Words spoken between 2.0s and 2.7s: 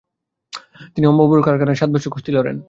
কস্তি লড়েন।